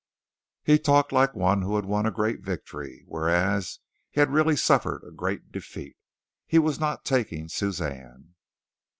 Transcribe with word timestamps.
He 0.63 0.79
talked 0.79 1.11
like 1.11 1.35
one 1.35 1.61
who 1.61 1.75
had 1.75 1.85
won 1.85 2.07
a 2.07 2.11
great 2.11 2.39
victory, 2.39 3.03
whereas 3.05 3.77
he 4.09 4.19
had 4.19 4.31
really 4.33 4.55
suffered 4.55 5.03
a 5.07 5.11
great 5.11 5.51
defeat. 5.51 5.95
He 6.47 6.57
was 6.57 6.79
not 6.79 7.05
taking 7.05 7.47
Suzanne. 7.47 8.33